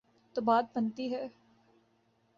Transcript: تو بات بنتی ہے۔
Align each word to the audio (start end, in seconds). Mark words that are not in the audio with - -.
تو 0.35 0.41
بات 0.41 0.65
بنتی 0.75 1.13
ہے۔ 1.15 1.27